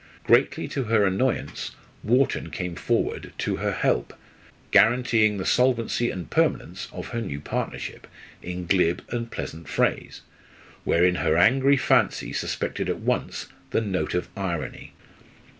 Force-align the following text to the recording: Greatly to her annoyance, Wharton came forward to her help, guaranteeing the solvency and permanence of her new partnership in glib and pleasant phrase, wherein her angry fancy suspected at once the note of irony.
Greatly 0.23 0.67
to 0.69 0.85
her 0.85 1.05
annoyance, 1.05 1.75
Wharton 2.01 2.49
came 2.49 2.73
forward 2.73 3.33
to 3.37 3.57
her 3.57 3.71
help, 3.71 4.15
guaranteeing 4.71 5.37
the 5.37 5.45
solvency 5.45 6.09
and 6.09 6.27
permanence 6.31 6.87
of 6.91 7.09
her 7.09 7.21
new 7.21 7.39
partnership 7.39 8.07
in 8.41 8.65
glib 8.65 9.03
and 9.09 9.29
pleasant 9.29 9.69
phrase, 9.69 10.21
wherein 10.85 11.17
her 11.17 11.37
angry 11.37 11.77
fancy 11.77 12.33
suspected 12.33 12.89
at 12.89 12.97
once 12.97 13.45
the 13.69 13.79
note 13.81 14.15
of 14.15 14.27
irony. 14.35 14.93